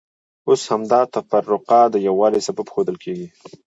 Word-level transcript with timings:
اوس 0.47 0.61
همدا 0.71 1.01
تفرقه 1.13 1.81
د 1.89 1.95
یووالي 2.07 2.41
سبب 2.47 2.67
ښودل 2.73 2.97
کېږي. 3.03 3.27